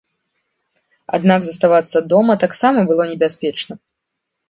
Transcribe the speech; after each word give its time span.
Аднак 1.17 1.45
заставацца 1.49 1.97
дома 2.17 2.39
таксама 2.47 2.79
было 2.91 3.03
небяспечна. 3.15 3.73